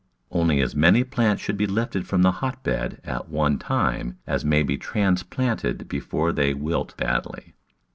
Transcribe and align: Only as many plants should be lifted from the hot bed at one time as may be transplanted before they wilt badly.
Only 0.31 0.61
as 0.61 0.75
many 0.75 1.03
plants 1.03 1.43
should 1.43 1.57
be 1.57 1.67
lifted 1.67 2.07
from 2.07 2.23
the 2.23 2.31
hot 2.31 2.63
bed 2.63 2.99
at 3.03 3.29
one 3.29 3.59
time 3.59 4.17
as 4.25 4.43
may 4.43 4.63
be 4.63 4.75
transplanted 4.75 5.87
before 5.87 6.31
they 6.31 6.55
wilt 6.55 6.97
badly. 6.97 7.53